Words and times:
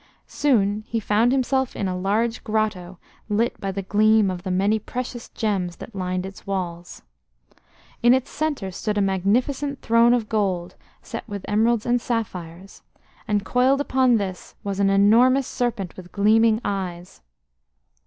Soon 0.25 0.83
he 0.87 0.99
found 0.99 1.31
himself 1.31 1.75
in 1.75 1.87
a 1.87 1.95
large 1.95 2.43
grotto 2.43 2.97
lit 3.29 3.61
by 3.61 3.71
the 3.71 3.83
gleam 3.83 4.31
of 4.31 4.41
the 4.41 4.49
many 4.49 4.79
precious 4.79 5.29
gems 5.29 5.75
that 5.75 5.93
lined 5.93 6.25
its 6.25 6.47
walls. 6.47 7.03
In 8.01 8.11
its 8.15 8.31
centre 8.31 8.71
stood 8.71 8.97
a 8.97 9.01
magnificent 9.03 9.83
throne 9.83 10.15
of 10.15 10.27
gold, 10.27 10.73
set 11.03 11.29
with 11.29 11.45
emeralds 11.47 11.85
and 11.85 12.01
sapphires, 12.01 12.81
and 13.27 13.45
coiled 13.45 13.79
upon 13.79 14.15
this 14.17 14.55
was 14.63 14.79
an 14.79 14.89
enormous 14.89 15.45
serpent 15.45 15.95
with 15.95 16.11
gleaming 16.11 16.59
eyes. 16.65 17.21